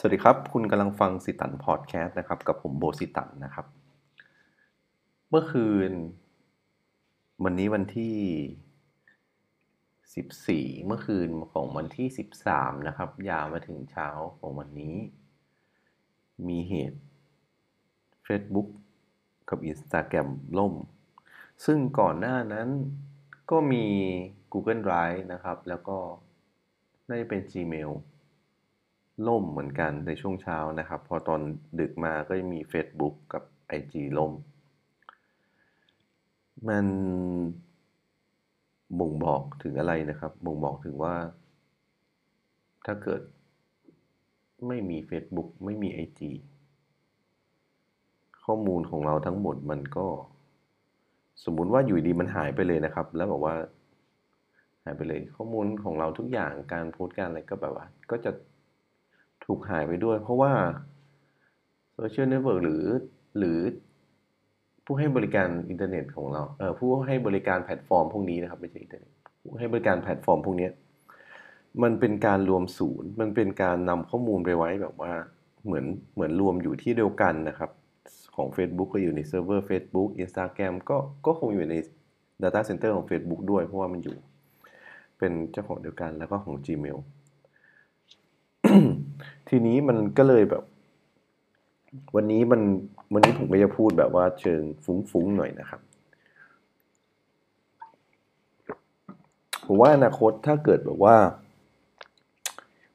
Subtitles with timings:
[0.00, 3.66] สวัสดีครับ คุณกำลังฟังสิตันพอดแคสต์นะครับ กับผมโบสิตันนะครับ
[5.30, 5.92] เมื่อคืน
[7.44, 8.16] วันนี้วันที่
[10.74, 12.08] 14 เมื่อคืนของวันที่
[12.46, 14.96] 13 นะครับ ยาวมาถึงเช้าของวันนี้
[16.48, 17.00] มีเหตุ
[18.26, 18.68] Facebook
[19.48, 20.28] กับ Instagram
[20.58, 20.74] ล่ม
[21.64, 22.68] ซึ่งก่อนหน้านั้น
[23.50, 23.86] ก็มี
[24.52, 25.98] Google Drive นะครับ แล้วก็
[27.08, 27.92] น่าจะเป็น Gmail
[29.26, 31.40] ล่มเหมือนกันในช่วงเช้านะครับ พอตอน
[31.80, 33.42] ดึกมาก็มี Facebook กับ
[33.78, 34.32] IG ล่ม
[36.68, 36.86] มัน
[38.98, 41.14] บ่งบอกถึงอะไรนะครับ บ่งบอกถึงว่า
[42.86, 43.20] ถ้าเกิด
[44.66, 46.20] ไม่มี Facebook ไม่มี IG
[48.44, 50.06] ข้อมูลของเราทั้งหมดมันก็
[51.44, 53.54] สมมุติว่าอยู่ดีมันหายไปเลยนะครับ แล้วบอกว่า
[54.84, 58.30] หายไปเลย ข้อมูลของเราทุกอย่างการโพสต์การอะไรก็แบบว่า ก็จะ
[59.48, 60.52] ถูกหายไปด้วย เพราะว่า
[61.94, 62.84] social network หรือ
[63.38, 63.58] หรือ
[64.84, 70.68] ผู้ให้บริการอินเทอร์เน็ตของเราเอ่อผู้ให้บริการแพลตฟอร์มพวกนี้นะครับไม่ใช่อินเทอร์เน็ตผู้ให้บริการแพลตฟอร์มพวกนี้
[71.82, 75.12] มันเป็นการรวมศูนย์ มันเป็นการนำข้อมูลไปไว้แบบว่า
[75.64, 77.70] เหมือนเหมือนรวมอยู่ที่เดียวกันนะครับ
[78.36, 81.74] ของ Facebook ก็อยู่ในเซิร์ฟเวอร์ Facebook Instagram ก็ก็คงอยู่ใน
[82.42, 84.16] Data Center ของ Facebook ด้วยเพราะว่ามันอยู่
[85.18, 86.98] เป็นเจ้าของเดียวกันแล้วก็ของ Gmail
[89.48, 90.64] ทีนี้มันก็เลยแบบ
[92.14, 92.60] วันนี้มัน
[93.12, 95.80] วันนี้ผมก็จะพูดแบบว่าเชิงฟุ้งๆหน่อยนะครับ
[99.66, 101.16] ผมว่าอนาคตถ้าเกิดแบบว่า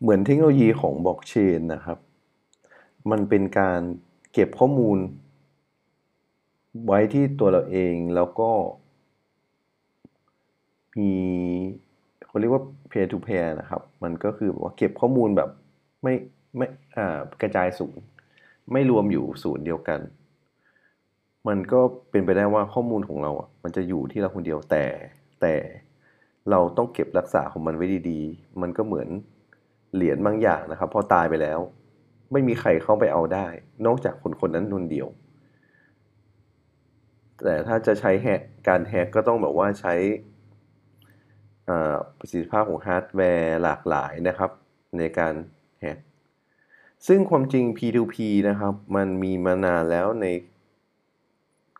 [0.00, 1.98] เหมือนเทคโนโลยีของบล็อกเชนนะครับ
[3.10, 3.80] มันเป็นการ
[4.32, 4.98] เก็บข้อมูล
[6.86, 8.50] ไว้ที่ตัวเราเองแล้วก็
[10.98, 11.12] มี
[12.26, 15.50] เขาเรียกว่า peer to peer นะครับ มันก็คือว่าเก็บข้อมูลแบบ
[16.02, 16.14] ไม่
[16.56, 18.02] ไม่อ่ากระจายศูนย์
[18.72, 20.00] ไม่รวมอยู่ศูนย์เดียวกัน
[21.48, 21.80] มันก็
[22.10, 24.84] เป็นไปได้ว่าข้อมูลของเราอะมันจะอยู่ที่เราคนเดียวแต่
[25.40, 25.54] แต่
[26.50, 29.08] เราต้องเก็บรักษาของมันไว้ดีๆ มันก็เหมือน
[29.94, 31.58] เหรียญบางอย่างนะครับ พอตายไปแล้ว
[32.32, 33.46] ไม่มีใครเข้าไปเอาได้
[33.86, 35.08] นอกจากคนคนนั้นคนเดียว
[37.44, 39.94] แต่ถ้าจะใช้แแฮกการแฮกก็ต้องแบบว่าใช้
[42.18, 44.50] ประสิทธิภาพของฮาร์ดแวร์หลากหลายนะครับ
[44.98, 45.34] ในการ
[45.84, 45.96] ฮก
[47.06, 48.16] ซึ่งความจริง P2P
[48.48, 50.26] นะครับ มันมีมานานแล้วใน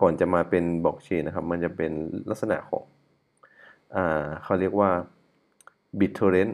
[0.00, 1.92] ก่อนจะมาเป็นบล็อกเชนนะครับ มันจะเป็น
[2.30, 2.84] ลักษณะของ
[3.94, 4.90] อ่าเขาเรียกว่า
[5.98, 6.52] BitTorrent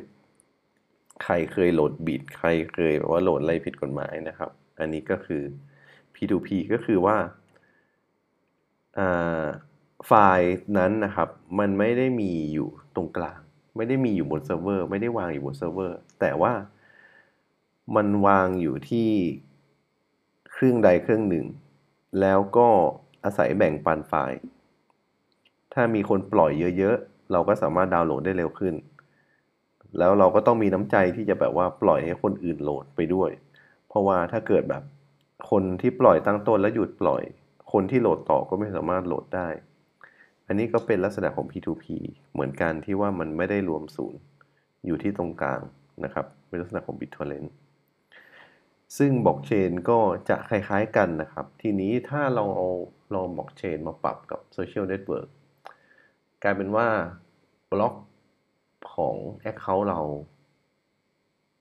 [1.22, 4.50] ใครเคยโหลด bit ใครเคยแบบว่าโหลดอะไรผิดกฎหมายนะครับ
[4.80, 5.42] อันนี้ก็คือ
[6.14, 7.16] P2P ก็คือว่า
[10.06, 13.40] ไฟล์นั้นนะครับ มันไม่ได้มีอยู่ตรงกลาง
[13.76, 16.52] ไม่ได้มีอยู่บนเซิร์ฟเวอร์ ไม่ได้วางอยู่บนเซิร์ฟเวอร์ แต่ว่า
[17.96, 19.10] มันวางอยู่ที่
[20.52, 21.46] เครื่องใดเครื่องหนึ่ง
[22.20, 22.68] แล้วก็
[23.24, 24.38] อาศัยแบ่งปันไฟล์
[25.72, 28.74] ถ้ามีคนปล่อยเยอะๆ เราก็สามารถดาวน์โหลดได้เร็วขึ้น
[29.98, 33.30] แล้วเราก็ต้องมีน้ำใจที่จะแบบว่าปล่อยให้คนอื่นโหลดไปด้วย
[33.88, 34.82] เพราะว่าถ้าเกิดแบบ
[35.50, 37.22] คนที่ปล่อยตั้งต้นแล้วหยุดปล่อย
[37.72, 39.48] คนที่โหลดต่อก็ไม่สามารถโหลดได้
[40.46, 41.84] อันนี้ก็เป็นลักษณะของ P2P
[42.32, 44.20] เหมือนกันที่ว่ามันไม่ได้รวมศูนย์
[44.86, 45.60] อยู่ที่ตรงกลาง
[46.04, 47.48] นะครับเป็นลักษณะของ BitTorrent
[48.98, 49.98] ซึ่งบล็อกเชนก็
[50.28, 52.68] จะคล้ายๆกันนะครับ ทีนี้ถ้าเราเอา
[53.12, 55.28] เราบล็อกเชนมาปรับกับ social network
[56.42, 56.88] กลายเป็นว่า
[57.72, 57.94] บล็อก
[58.94, 59.16] ของ
[59.50, 60.00] Account เรา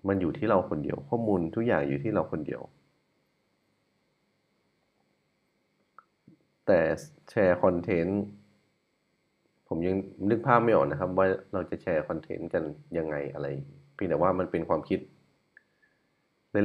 [0.08, 2.62] มันอยู่ที่เราคนเดียว ข้อมูลทุกอย่างอยู่ที่เราคนเดียว
[6.66, 6.80] แต่
[7.30, 8.22] แชร์ content
[9.68, 9.96] ผมยัง
[10.30, 12.64] นึกภาพไม่ออกนะครับ ว่าเราจะแชร์ content กัน
[12.98, 13.48] ยังไงอะไร
[13.94, 15.00] เพียงแต่ว่ามันเป็นความคิด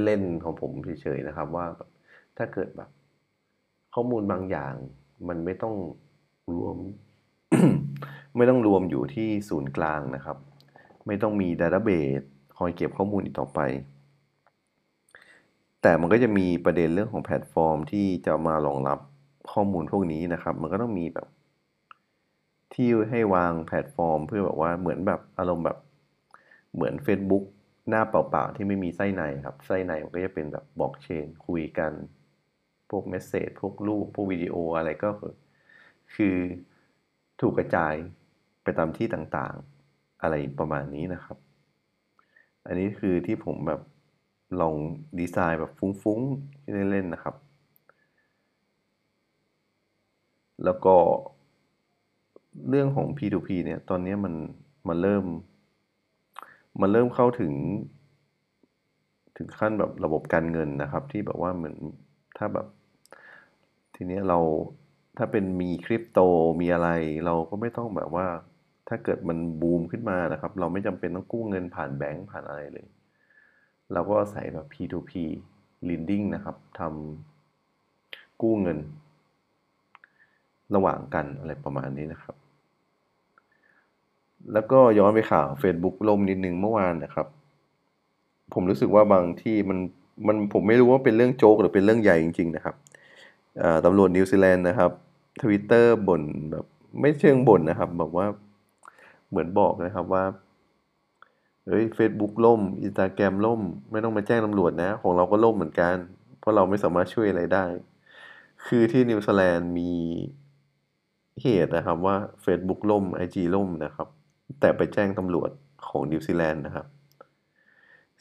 [0.04, 1.66] เล่นๆของผมเฉยๆนะครับว่า
[2.36, 2.90] ถ้าเกิดแบบ
[3.94, 4.74] ข้อมูลบางอย่าง
[5.28, 5.74] มันไม่ต้อง
[6.54, 6.76] รวม
[8.36, 10.36] ไม่ต้องรวมอยู่ที่ศูนย์กลางนะครับ
[11.06, 12.22] ไม่ต้องมี database
[12.56, 13.60] คอยเก็บข้อมูลอีกต่อไป
[15.82, 18.98] แต่มันก็จะมีประเด็นเรื่องของแพลตฟอร์ม ที่จะมารองรับ
[19.52, 21.28] ข้อมูลพวกนี้นะครับ มันก็ต้องมีแบบ
[22.74, 25.78] ที่ให้วางแพลตฟอร์ม เพื่อแบบว่าเหมือนแบบอารมณ์แบบ
[26.74, 27.44] เหมือน Facebook
[27.88, 31.92] หน้าเปล่าๆที่ไม่มีไส้ในครับ ไส้ในมันก็จะเป็นแบบบล็อกเชนคุยกัน
[32.90, 35.10] พวก message พวกรูป พวกวิดีโออะไรก็
[36.14, 36.36] คือ
[37.40, 37.94] ถูกกระจาย
[38.62, 41.38] ไปตามที่ต่างๆ อะไรประมาณนี้นะครับ
[42.66, 43.80] อันนี้คือที่ผมแบบ
[44.60, 44.74] ลอง
[45.18, 47.36] ดีไซน์แบบฟุ้งๆเล่นๆนะครับ
[50.64, 50.96] แล้วก็
[52.68, 54.34] เรื่องของ P2P เนี่ย ตอนนี้มัน
[54.88, 55.24] มันเริ่ม
[56.80, 57.52] มันเริ่มเข้าถึง
[59.36, 61.76] ถึงขั้นแบบระบบการเงินนะครับ ที่แบบว่าเหมือน
[62.38, 62.66] ถ้าแบบ
[63.94, 64.38] ทีนี้เรา
[65.18, 66.20] ถ้าเป็นมีคริปโต
[66.60, 66.88] มีอะไร
[67.26, 68.26] เราก็ไม่ต้องแบบว่า
[68.88, 72.86] ถ้าเกิดมันบูมขึ้นมานะครับ เราไม่จำเป็นต้องกู้เงินผ่านแบงก์ผ่านอะไรเลย
[73.92, 75.12] เราก็ใส่แบบ P2P
[75.88, 78.78] lending นะครับทำกู้เงิน
[80.74, 82.36] ระหว่างกันอะไรประมาณนี้นะครับ
[84.52, 87.26] แล้วก็ย้อนไปข่าว Facebook ล่มนิดนึงเมื่อวานนะครับ
[88.54, 89.78] ผมรู้สึกว่าบางที่มัน
[90.26, 92.74] มันผมไม่รู้ว่าเป็นเรื่องโจ๊กหรือเป็นเรื่องใหญ่จริง ๆ นะครับ
[93.84, 94.90] ตำรวจนิวซีแลนด์นะครับ
[95.42, 96.64] ทวิตเตอร์บ่นแบบ
[97.00, 98.26] ไม่เชิงบ่นนะครับบอกว่า
[99.28, 100.24] เหมือนบอกนะครับว่า
[101.66, 103.60] เฮ้ยเฟซบุ๊กล่มอินสตาแกรมล่ม
[103.90, 105.94] ไม่ต้องมาแจ้งตำรวจนะ ของเราก็ล่มเหมือนกัน
[106.38, 107.64] เพราะเราไม่สามารถช่วยอะไรได้
[108.66, 109.90] คือที่นิวซีแลนด์มี
[111.42, 114.08] เหตุนะครับว่า Facebook ล่ม IG ล่มนะครับ
[114.60, 115.50] แต่ไปแจ้งตำรวจ
[115.88, 116.86] ของนิวซีแลนด์นะครับ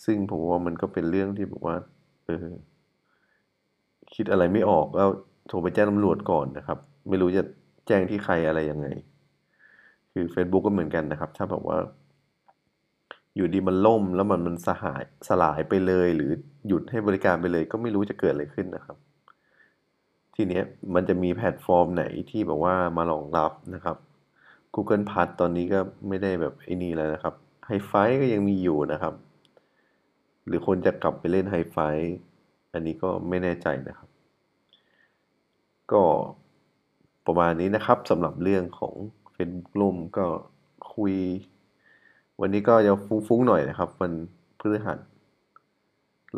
[0.06, 1.76] ซึ่งผมว่ามันก็เป็นเรื่องที่บอกว่า
[2.26, 2.48] เออ
[4.16, 5.06] คิดอะไรไม่ออกก็
[5.48, 6.80] โทรไปแจ้งตำรวจก่อนนะครับ
[7.10, 7.44] ไม่รู้จะ
[7.88, 8.88] แจ้งที่ใครอะไรยังไง
[10.12, 11.78] คือ Facebook ก็เหมือนกันนะครับ ถ้าแบบว่า
[13.36, 16.32] อยู่ดีมันล่มแล้วมันมันสหายสลายไปเลย หรือ
[16.68, 18.98] หยุดให้บริการไปเลย ก็ไม่รู้จะเกิดอะไรขึ้นนะครับ
[20.36, 20.64] ทีเนี้ย
[20.94, 23.98] มันจะมีแพลตฟอร์มไหนที่แบบว่ามารองรับนะครับ
[24.76, 27.34] Google p a s ตอนนี้ก็ไม่ได้แบบไอ้นี่แล้วนะครับ
[27.68, 27.92] ไฮไฟ
[28.22, 29.14] ก็ยังมีอยู่นะครับ
[30.48, 31.78] หรือคนจะกลับไปเล่นไฮไฟ
[32.74, 34.10] อันนี้ก็ไม่แน่ใจนะครับ
[35.92, 36.04] ก็
[37.26, 38.96] ประมาณนี้นะครับสำหรับเรื่องของ
[39.36, 40.26] Facebook ล่มก็
[40.94, 41.16] คุย
[42.42, 44.12] วันนี้ก็จะฟุ้งๆหน่อยนะครับวัน
[44.60, 45.00] พฤหัส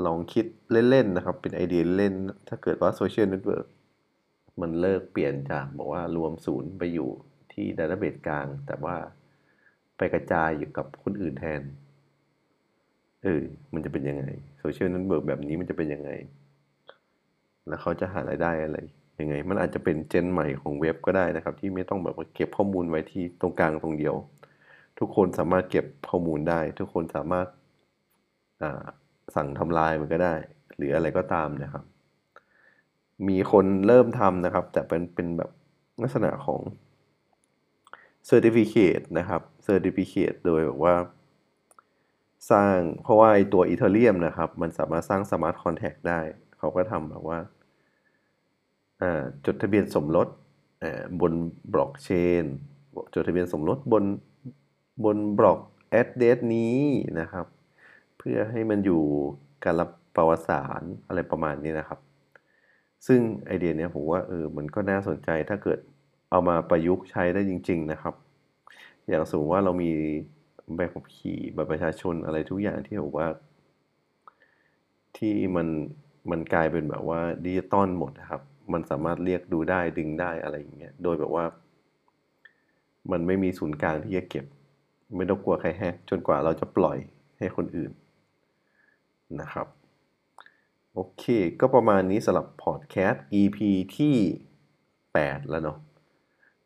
[0.06, 2.14] ลองคิดเล่น ๆ นะครับ เป็นไอเดียเล่น
[2.48, 3.66] ถ้าเกิดว่า social network
[4.62, 7.10] มันเลิกเปลี่ยนจากบอกว่ารวมศูนย์ไปอยู่
[7.60, 8.96] ที่ database กลาง แต่ว่า
[9.98, 11.62] ไปกระจายอยู่กับคนอื่นแทน
[13.24, 13.44] เออ
[13.74, 14.26] มันจะเป็นยังไง
[14.60, 16.10] social network แบบนี้มันจะเป็นยังไง
[17.68, 18.78] แล้วเขาจะหารายได้อะไร
[19.20, 24.16] ยังไง มันอาจจะเป็น gen ใหม่ของเว็บก็ได้นะครับ ที่ไม่ต้องแบบว่าเก็บข้อมูลไว้ที่ตรงกลางตรงเดียว
[25.00, 27.48] ทุกคนสามารถเก็บข้อมูลได้ ทุกคนสามารถ
[29.36, 30.36] สั่งทำลายมันก็ได้
[30.76, 31.84] หรืออะไรก็ตามนะครับ
[33.28, 35.52] มีคนเริ่มทำนะครับ แต่เป็นเป็นแบบ
[36.02, 36.60] ลักษณะของ
[38.30, 40.96] Certificate นะครับ Certificate โดยแบบว่า
[42.52, 46.20] สร้างเพราะว่าไอตัว Ethereum นะครับ มันสามารถสร้าง smart contract ได้
[46.58, 47.40] เขาก็ทำแบบว่า
[49.46, 50.28] จดทะเบียนสมรส
[51.22, 51.34] บน
[51.74, 52.10] บล็อกเช
[52.44, 52.46] น
[53.14, 54.04] จดทะเบียนสมรสบน
[55.04, 55.60] บน block
[55.90, 56.80] address นี้
[57.20, 57.46] นะครับ
[58.18, 59.02] เพื่อให้มันอยู่
[59.64, 62.00] การรับประวัติศาสตร์อะไรประมาณนี้นะครับ
[63.08, 65.80] ซึ่งไอเดียเนี้ยผมว่าเออมันก็น่าสนใจถ้าเกิด
[66.30, 68.16] เอามาประยุกต์ใช้ได้จริง ๆ นะครับ
[69.08, 69.92] อย่างสมมติว่าเรามี
[70.76, 73.28] ใบขับขี่บัตรประชาชนอะไรทุกอย่างที่บอกว่า
[75.18, 75.68] ที่มัน
[76.32, 78.42] มันกลายเป็นแบบว่าดิจิตอลหมดนะครับ
[78.74, 81.46] มันสามารถเรียกดูได้ดึงได้อะไรอย่างเงี้ย โดยแบบว่า
[83.12, 84.46] มันไม่มีศูนย์กลางที่จะเก็บ
[85.16, 86.98] ไม่ต้องกลัวใครแฮกจนกว่าเราจะปล่อย
[87.40, 87.92] ให้คนอื่น
[89.42, 89.68] นะครับ
[90.94, 91.24] โอเค
[91.60, 93.58] ก็ประมาณนี้สำหรับพอดแคสต์ EP
[93.98, 94.16] ที่
[94.84, 95.78] 8 แล้วเนาะ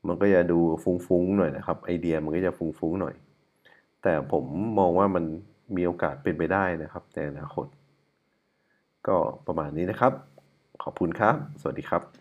[0.07, 3.15] มันก็จะดูฟุ้งๆหน่อยนะครับ ไอเดียมันก็จะฟุ้งๆหน่อย
[4.03, 4.45] แต่ผม
[4.79, 5.23] มองว่ามัน
[5.75, 7.67] มีโอกาสเป็นไปได้นะครับในอนาคต
[9.07, 9.17] ก็
[9.47, 10.13] ประมาณนี้นะครับ
[10.83, 12.20] ขอบคุณครับ สวัสดีครับ